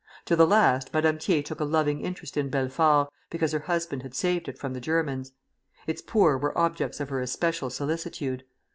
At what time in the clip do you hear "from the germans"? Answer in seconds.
4.57-5.33